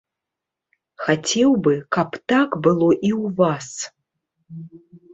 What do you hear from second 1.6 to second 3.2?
бы, каб так было і